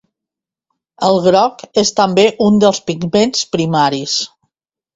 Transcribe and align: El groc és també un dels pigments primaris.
El 1.07 1.19
groc 1.25 1.61
és 1.83 1.93
també 2.01 2.25
un 2.47 2.59
dels 2.65 2.81
pigments 2.89 3.47
primaris. 3.55 4.19